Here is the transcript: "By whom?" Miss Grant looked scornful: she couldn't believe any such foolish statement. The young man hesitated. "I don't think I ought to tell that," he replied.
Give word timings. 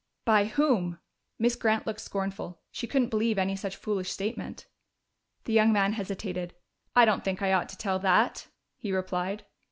"By 0.25 0.45
whom?" 0.45 0.97
Miss 1.37 1.55
Grant 1.55 1.85
looked 1.85 2.01
scornful: 2.01 2.59
she 2.71 2.87
couldn't 2.87 3.09
believe 3.09 3.37
any 3.37 3.55
such 3.55 3.75
foolish 3.75 4.09
statement. 4.09 4.65
The 5.43 5.53
young 5.53 5.71
man 5.71 5.93
hesitated. 5.93 6.55
"I 6.95 7.05
don't 7.05 7.23
think 7.23 7.43
I 7.43 7.53
ought 7.53 7.69
to 7.69 7.77
tell 7.77 7.99
that," 7.99 8.47
he 8.79 8.91
replied. 8.91 9.45